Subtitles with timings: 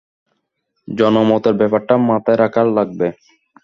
[0.87, 3.07] জনমতের ব্যাপারটা মাথায় রাখা লাগবে।